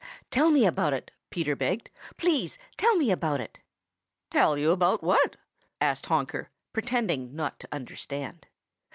"Tell 0.31 0.49
me 0.49 0.65
about 0.65 0.93
it," 0.93 1.11
Peter 1.29 1.55
begged. 1.55 1.91
"Please 2.17 2.57
tell 2.75 2.95
me 2.95 3.11
about 3.11 3.39
it." 3.39 3.59
"Tell 4.31 4.57
you 4.57 4.71
about 4.71 5.03
what?" 5.03 5.35
asked 5.79 6.07
Honker, 6.07 6.49
pretending 6.73 7.35
not 7.35 7.59
to 7.59 7.67
understand. 7.71 8.47